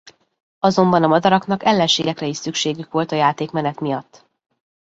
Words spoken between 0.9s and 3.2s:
a madaraknak ellenségekre is szükségük volt a